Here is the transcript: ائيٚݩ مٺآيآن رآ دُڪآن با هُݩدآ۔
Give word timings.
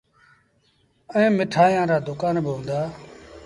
ائيٚݩ 1.15 1.35
مٺآيآن 1.37 1.85
رآ 1.91 1.97
دُڪآن 2.07 2.35
با 2.43 2.51
هُݩدآ۔ 2.57 2.79